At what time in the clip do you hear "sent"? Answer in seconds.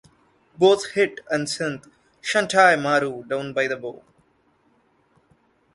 1.47-1.85